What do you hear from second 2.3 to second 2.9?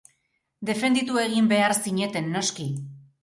noski.